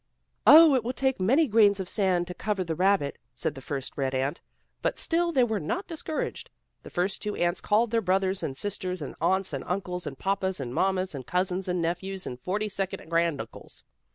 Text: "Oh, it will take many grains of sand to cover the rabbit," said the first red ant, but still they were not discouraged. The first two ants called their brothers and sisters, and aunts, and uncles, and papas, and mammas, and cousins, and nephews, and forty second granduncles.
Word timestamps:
"Oh, 0.47 0.73
it 0.73 0.83
will 0.83 0.93
take 0.93 1.19
many 1.21 1.45
grains 1.45 1.79
of 1.79 1.87
sand 1.87 2.25
to 2.25 2.33
cover 2.33 2.63
the 2.63 2.73
rabbit," 2.73 3.19
said 3.35 3.53
the 3.53 3.61
first 3.61 3.93
red 3.95 4.15
ant, 4.15 4.41
but 4.81 4.97
still 4.97 5.31
they 5.31 5.43
were 5.43 5.59
not 5.59 5.85
discouraged. 5.85 6.49
The 6.81 6.89
first 6.89 7.21
two 7.21 7.35
ants 7.35 7.61
called 7.61 7.91
their 7.91 8.01
brothers 8.01 8.41
and 8.41 8.57
sisters, 8.57 8.99
and 9.03 9.13
aunts, 9.21 9.53
and 9.53 9.63
uncles, 9.67 10.07
and 10.07 10.17
papas, 10.17 10.59
and 10.59 10.73
mammas, 10.73 11.13
and 11.13 11.27
cousins, 11.27 11.67
and 11.67 11.83
nephews, 11.83 12.25
and 12.25 12.39
forty 12.39 12.67
second 12.67 13.11
granduncles. 13.11 13.83